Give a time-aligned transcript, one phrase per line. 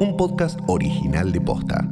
[0.00, 1.86] un podcast original de Posta.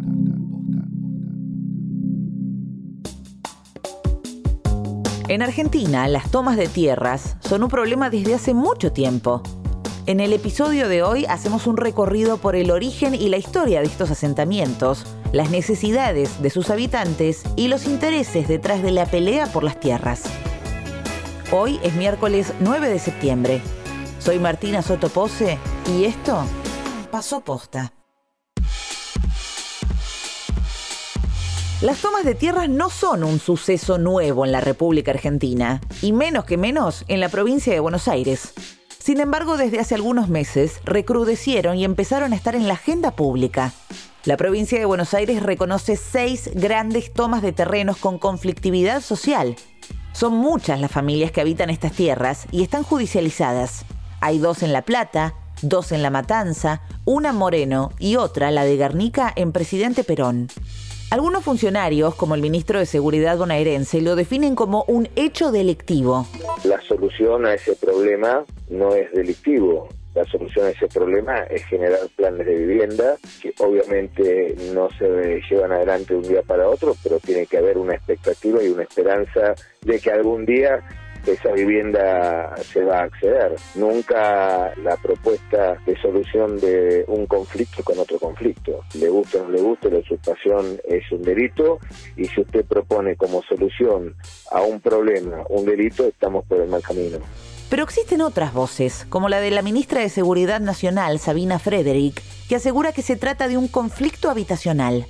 [5.28, 9.42] En Argentina, las tomas de tierras son un problema desde hace mucho tiempo.
[10.06, 13.86] En el episodio de hoy hacemos un recorrido por el origen y la historia de
[13.86, 19.64] estos asentamientos, las necesidades de sus habitantes y los intereses detrás de la pelea por
[19.64, 20.22] las tierras.
[21.52, 23.60] Hoy es miércoles 9 de septiembre.
[24.18, 25.58] Soy Martina Sotopose
[25.94, 26.42] y esto
[27.10, 27.97] pasó posta.
[31.80, 36.44] Las tomas de tierras no son un suceso nuevo en la República Argentina, y menos
[36.44, 38.52] que menos en la provincia de Buenos Aires.
[38.98, 43.72] Sin embargo, desde hace algunos meses recrudecieron y empezaron a estar en la agenda pública.
[44.24, 49.54] La provincia de Buenos Aires reconoce seis grandes tomas de terrenos con conflictividad social.
[50.12, 53.84] Son muchas las familias que habitan estas tierras y están judicializadas.
[54.20, 58.64] Hay dos en La Plata, dos en La Matanza, una en Moreno y otra, la
[58.64, 60.48] de Guernica, en Presidente Perón.
[61.10, 66.26] Algunos funcionarios, como el ministro de Seguridad bonaerense, lo definen como un hecho delictivo.
[66.64, 69.88] La solución a ese problema no es delictivo.
[70.14, 75.72] La solución a ese problema es generar planes de vivienda que obviamente no se llevan
[75.72, 79.54] adelante de un día para otro, pero tiene que haber una expectativa y una esperanza
[79.80, 80.80] de que algún día
[81.26, 83.54] esa vivienda se va a acceder.
[83.74, 88.80] Nunca la propuesta de solución de un conflicto con otro conflicto.
[88.94, 91.78] Le guste o no le guste, la usurpación es un delito
[92.16, 94.14] y si usted propone como solución
[94.50, 97.18] a un problema un delito, estamos por el mal camino.
[97.70, 102.56] Pero existen otras voces, como la de la ministra de Seguridad Nacional, Sabina Frederick, que
[102.56, 105.06] asegura que se trata de un conflicto habitacional.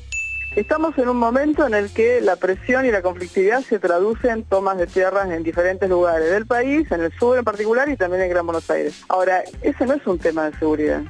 [0.58, 4.42] Estamos en un momento en el que la presión y la conflictividad se traducen en
[4.42, 8.24] tomas de tierras en diferentes lugares del país, en el sur en particular y también
[8.24, 9.04] en Gran Buenos Aires.
[9.08, 11.02] Ahora, ese no es un tema de seguridad,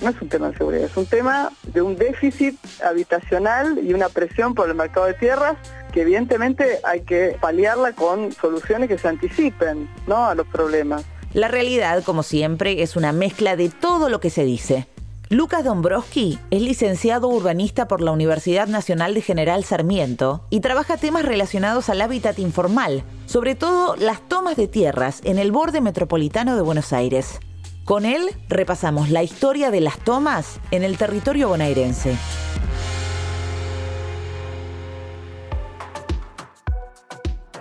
[0.00, 4.08] no es un tema de seguridad, es un tema de un déficit habitacional y una
[4.08, 5.56] presión por el mercado de tierras
[5.92, 10.26] que evidentemente hay que paliarla con soluciones que se anticipen ¿no?
[10.26, 11.04] a los problemas.
[11.34, 14.86] La realidad, como siempre, es una mezcla de todo lo que se dice.
[15.32, 21.24] Lucas Dombrowski es licenciado urbanista por la Universidad Nacional de General Sarmiento y trabaja temas
[21.24, 26.60] relacionados al hábitat informal, sobre todo las tomas de tierras en el borde metropolitano de
[26.60, 27.40] Buenos Aires.
[27.86, 32.14] Con él repasamos la historia de las tomas en el territorio bonaerense.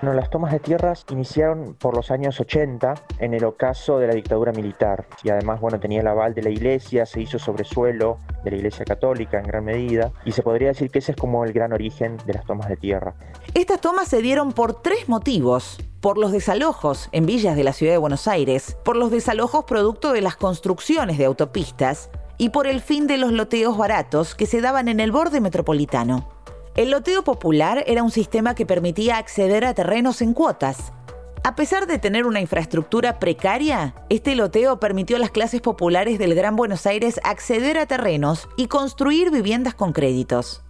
[0.01, 4.15] Bueno, las tomas de tierras iniciaron por los años 80 en el ocaso de la
[4.15, 8.17] dictadura militar y además bueno, tenía el aval de la iglesia, se hizo sobre suelo
[8.43, 11.45] de la iglesia católica en gran medida y se podría decir que ese es como
[11.45, 13.13] el gran origen de las tomas de tierra.
[13.53, 15.77] Estas tomas se dieron por tres motivos.
[16.01, 20.13] Por los desalojos en villas de la ciudad de Buenos Aires, por los desalojos producto
[20.13, 24.61] de las construcciones de autopistas y por el fin de los loteos baratos que se
[24.61, 26.40] daban en el borde metropolitano.
[26.81, 30.91] El loteo popular era un sistema que permitía acceder a terrenos en cuotas.
[31.43, 36.33] A pesar de tener una infraestructura precaria, este loteo permitió a las clases populares del
[36.33, 40.63] Gran Buenos Aires acceder a terrenos y construir viviendas con créditos.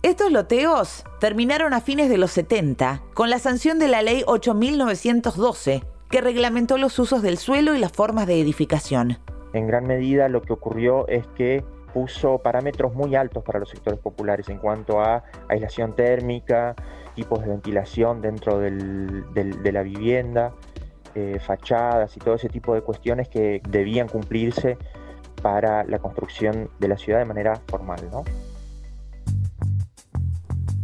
[0.00, 5.84] Estos loteos terminaron a fines de los 70 con la sanción de la Ley 8912,
[6.08, 9.18] que reglamentó los usos del suelo y las formas de edificación.
[9.52, 11.62] En gran medida lo que ocurrió es que
[11.98, 16.76] puso parámetros muy altos para los sectores populares en cuanto a aislación térmica,
[17.16, 20.54] tipos de ventilación dentro de la vivienda,
[21.16, 24.78] eh, fachadas y todo ese tipo de cuestiones que debían cumplirse
[25.42, 27.98] para la construcción de la ciudad de manera formal.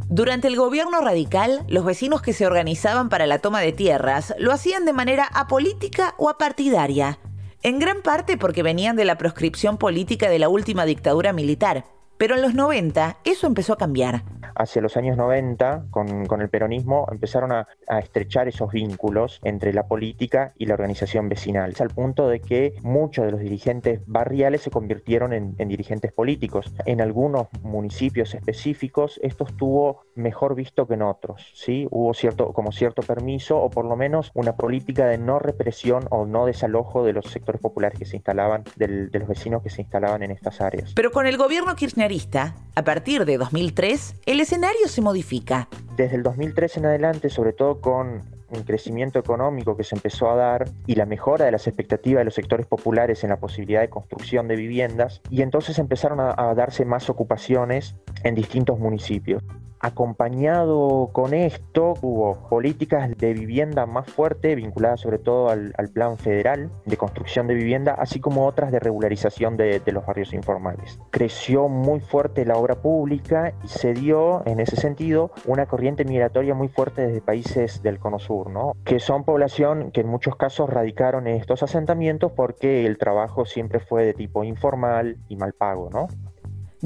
[0.09, 4.51] Durante el gobierno radical, los vecinos que se organizaban para la toma de tierras lo
[4.51, 7.21] hacían de manera apolítica o apartidaria
[7.65, 11.87] en gran parte porque venían de la proscripción política de la última dictadura militar.
[12.25, 14.23] Pero en los 90 eso empezó a cambiar
[14.55, 17.67] hacia los años 90, con, el peronismo, empezaron a,
[18.01, 23.25] estrechar esos vínculos entre la política y la organización vecinal, al punto de que muchos
[23.25, 26.73] de los dirigentes barriales se convirtieron en, dirigentes políticos.
[26.87, 31.87] En algunos municipios específicos esto estuvo mejor visto que en otros, ¿sí?
[31.91, 36.27] Hubo cierto, como cierto permiso o por lo menos una política de no represión o
[36.27, 40.23] no desalojo de los sectores populares que se instalaban, de los vecinos que se instalaban
[40.23, 40.93] en estas áreas.
[40.95, 42.14] Pero con el gobierno kirchnerista,
[42.77, 45.69] a partir de 2003, el escenario se modifica.
[45.97, 48.23] Desde el 2003 en adelante, sobre todo con
[48.53, 52.27] el crecimiento económico que se empezó a dar y la mejora de las expectativas de
[52.27, 56.85] los sectores populares en la posibilidad de construcción de viviendas, y entonces empezaron a, darse
[56.85, 59.43] más ocupaciones en distintos municipios.
[59.85, 66.71] Acompañado con esto hubo políticas de vivienda más fuertes vinculadas sobre todo al, plan federal
[66.87, 70.99] de construcción de vivienda, así como otras de regularización de, los barrios informales.
[71.11, 76.55] Creció muy fuerte la obra pública y se dio en ese sentido una corriente migratoria
[76.55, 78.73] muy fuerte desde países del Cono Sur, ¿no?
[78.85, 83.81] que son población que en muchos casos radicaron en estos asentamientos porque el trabajo siempre
[83.81, 85.91] fue de tipo informal y mal pago.
[85.93, 86.09] ¿no?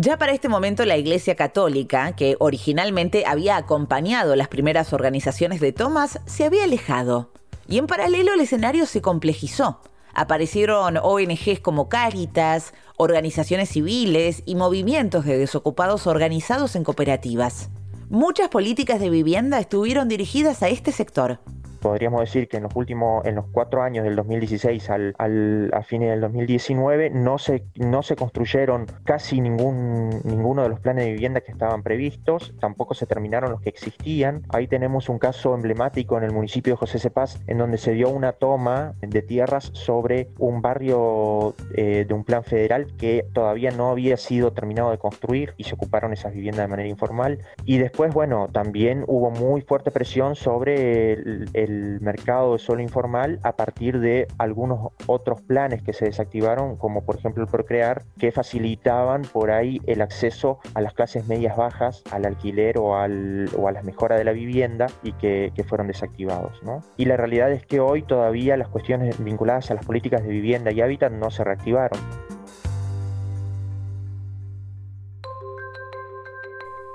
[0.01, 5.73] Ya para este momento la Iglesia Católica, que originalmente había acompañado las primeras organizaciones de
[5.73, 7.33] Thomas, se había alejado.
[7.67, 9.81] Y en paralelo el escenario se complejizó.
[10.15, 17.69] Aparecieron ONGs como Cáritas, organizaciones civiles y movimientos de desocupados organizados en cooperativas.
[18.09, 21.41] Muchas políticas de vivienda estuvieron dirigidas a este sector
[21.79, 25.83] podríamos decir que en los últimos, en los cuatro años del 2016 al, al, a
[25.83, 31.13] fines del 2019 no se, no se construyeron casi ningún, ninguno de los planes de
[31.13, 34.43] vivienda que estaban previstos, tampoco se terminaron los que existían.
[34.51, 38.09] Ahí tenemos un caso emblemático en el municipio de José Cepaz, en donde se dio
[38.09, 43.91] una toma de tierras sobre un barrio eh, de un plan federal que todavía no
[43.91, 47.39] había sido terminado de construir y se ocuparon esas viviendas de manera informal.
[47.65, 51.68] Y después, bueno, también hubo muy fuerte presión sobre el el
[52.01, 57.17] mercado de suelo informal a partir de algunos otros planes que se desactivaron, como por
[57.17, 62.25] ejemplo el Procrear, que facilitaban por ahí el acceso a las clases medias bajas, al
[62.25, 66.63] alquiler o, al, o a las mejoras de la vivienda y que, que fueron desactivados.
[66.63, 66.83] ¿no?
[66.97, 70.73] Y la realidad es que hoy todavía las cuestiones vinculadas a las políticas de vivienda
[70.73, 71.99] y hábitat no se reactivaron.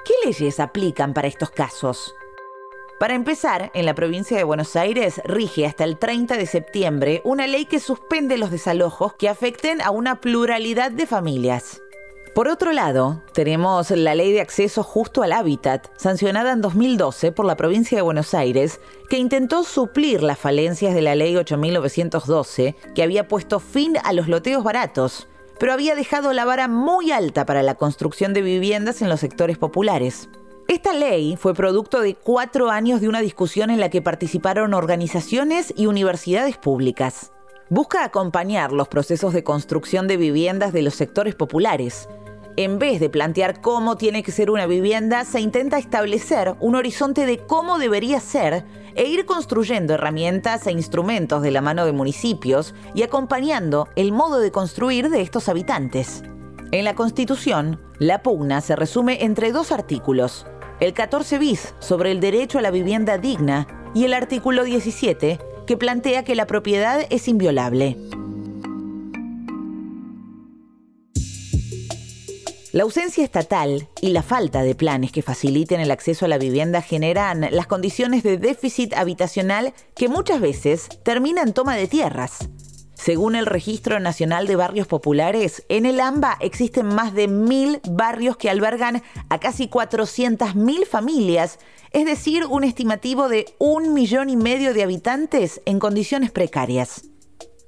[0.05, 2.13] ¿Qué leyes aplican para estos casos?
[3.03, 7.47] Para empezar, en la provincia de Buenos Aires rige hasta el 30 de septiembre una
[7.47, 11.81] ley que suspende los desalojos que afecten a una pluralidad de familias.
[12.33, 17.45] Por otro lado, tenemos la Ley de Acceso Justo al Hábitat, sancionada en 2012 por
[17.45, 18.79] la provincia de Buenos Aires,
[19.09, 24.29] que intentó suplir las falencias de la Ley 8912, que había puesto fin a los
[24.29, 25.27] loteos baratos,
[25.59, 29.57] pero había dejado la vara muy alta para la construcción de viviendas en los sectores
[29.57, 30.29] populares.
[30.73, 35.71] Esta ley fue producto de cuatro años de una discusión en la que participaron organizaciones
[35.77, 37.31] y universidades públicas.
[37.69, 42.09] Busca acompañar los procesos de construcción de viviendas de los sectores populares.
[42.57, 47.27] En vez de plantear cómo tiene que ser una vivienda, se intenta establecer un horizonte
[47.27, 48.65] de cómo debería ser
[48.95, 54.39] e ir construyendo herramientas e instrumentos de la mano de municipios y acompañando el modo
[54.39, 56.23] de construir de estos habitantes.
[56.71, 60.47] En la Constitución, la pugna se resume entre dos artículos,
[60.79, 65.77] el 14 bis sobre el derecho a la vivienda digna y el artículo 17 que
[65.77, 67.97] plantea que la propiedad es inviolable.
[72.73, 76.81] La ausencia estatal y la falta de planes que faciliten el acceso a la vivienda
[76.81, 82.49] generan las condiciones de déficit habitacional que muchas veces terminan toma de tierras.
[83.03, 88.37] Según el Registro Nacional de Barrios Populares, en el AMBA existen más de mil barrios
[88.37, 91.59] que albergan a casi 400.000 familias,
[91.91, 97.12] es decir, un estimativo de un millón y medio de habitantes en condiciones precarias.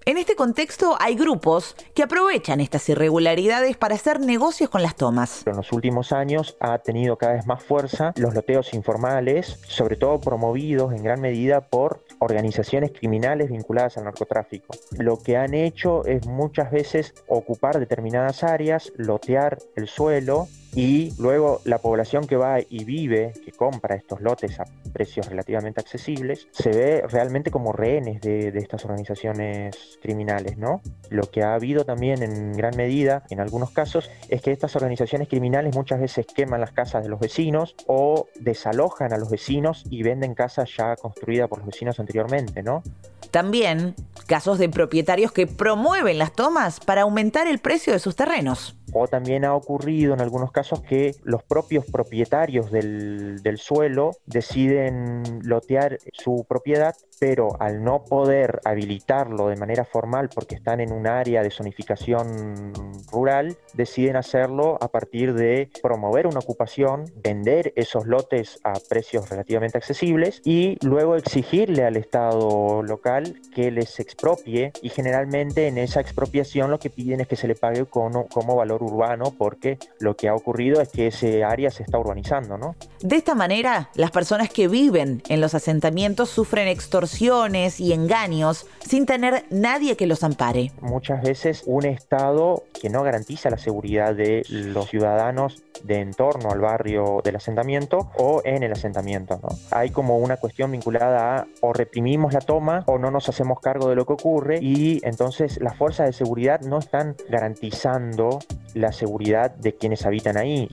[0.07, 5.41] En este contexto hay grupos que aprovechan estas irregularidades para hacer negocios con las tomas.
[5.47, 10.21] En los últimos años ha tenido cada vez más fuerza los loteos informales, sobre todo
[10.21, 14.75] promovidos en gran medida por organizaciones criminales vinculadas al narcotráfico.
[14.91, 21.61] Lo que han hecho es muchas veces ocupar determinadas áreas, lotear el suelo y luego
[21.63, 26.69] la población que va y vive, que compra estos lotes a precios relativamente accesibles, se
[26.69, 30.81] ve realmente como rehenes de, estas organizaciones criminales, ¿no?
[31.09, 35.29] Lo que ha habido también en gran medida, en algunos casos, es que estas organizaciones
[35.29, 40.03] criminales muchas veces queman las casas de los vecinos o desalojan a los vecinos y
[40.03, 42.83] venden casas ya construidas por los vecinos anteriormente, ¿no?
[43.31, 43.95] También
[44.27, 48.75] casos de propietarios que promueven las tomas para aumentar el precio de sus terrenos.
[48.97, 55.97] O también ha ocurrido en algunos casos que los propios propietarios del, suelo deciden lotear
[56.13, 61.43] su propiedad, pero al no poder habilitarlo de manera formal porque están en un área
[61.43, 62.71] de zonificación
[63.11, 69.77] rural, deciden hacerlo a partir de promover una ocupación, vender esos lotes a precios relativamente
[69.77, 76.71] accesibles y luego exigirle al Estado local que les expropie y generalmente en esa expropiación
[76.71, 80.33] lo que piden es que se le pague como valor urbano porque lo que ha
[80.33, 82.75] ocurrido es que ese área se está urbanizando, ¿no?
[83.01, 89.05] De esta manera, las personas que viven en los asentamientos sufren extorsiones y engaños sin
[89.05, 90.71] tener nadie que los ampare.
[90.81, 96.59] Muchas veces un Estado que no garantiza la seguridad de los ciudadanos de entorno al
[96.59, 99.39] barrio del asentamiento o en el asentamiento.
[99.71, 103.89] Hay como una cuestión vinculada a o reprimimos la toma o no nos hacemos cargo
[103.89, 108.39] de lo que ocurre y entonces las fuerzas de seguridad no están garantizando
[108.73, 110.69] la seguridad de quienes habitan ahí.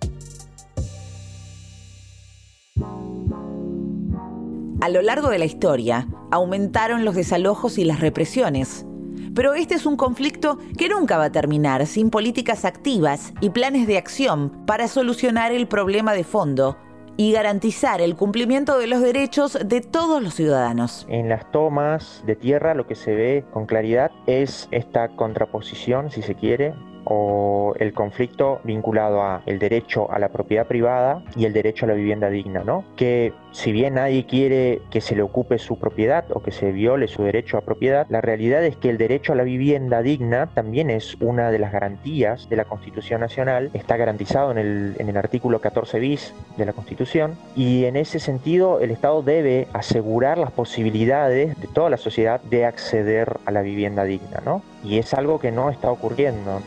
[4.83, 8.85] A lo largo de la historia, aumentaron los desalojos y las represiones.
[9.33, 13.87] Pero este es un conflicto que nunca va a terminar sin políticas activas y planes
[13.87, 16.77] de acción para solucionar el problema de fondo
[17.17, 21.07] y garantizar el cumplimiento de los derechos de todos los ciudadanos.
[21.09, 26.23] En las tomas de tierra lo que se ve con claridad es esta contraposición, si
[26.23, 26.75] se quiere,
[27.15, 31.89] o el conflicto vinculado a el derecho a la propiedad privada y el derecho a
[31.89, 32.85] la vivienda digna, ¿no?
[32.97, 37.09] Que si bien nadie quiere que se le ocupe su propiedad o que se viole
[37.09, 40.89] su derecho a propiedad, la realidad es que el derecho a la vivienda digna también
[40.89, 45.17] es una de las garantías de la Constitución Nacional, está garantizado en el, en el
[45.19, 50.51] artículo 14 bis de la Constitución y en ese sentido el Estado debe asegurar las
[50.51, 54.63] posibilidades de toda la sociedad de acceder a la vivienda digna, ¿no?
[54.83, 56.63] Y es algo que no está ocurriendo.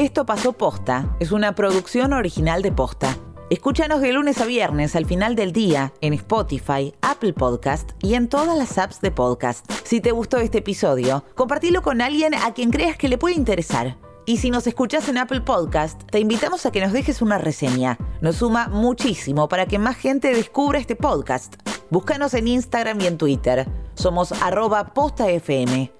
[0.00, 3.18] Esto pasó posta, es una producción original de posta.
[3.50, 8.30] Escúchanos de lunes a viernes al final del día en Spotify, Apple Podcast y en
[8.30, 9.70] todas las apps de podcast.
[9.84, 13.98] Si te gustó este episodio, compartilo con alguien a quien creas que le puede interesar.
[14.24, 17.98] Y si nos escuchas en Apple Podcast, te invitamos a que nos dejes una reseña.
[18.22, 21.56] Nos suma muchísimo para que más gente descubra este podcast.
[21.90, 23.68] Búscanos en Instagram y en Twitter.
[23.96, 25.99] Somos arroba postafm.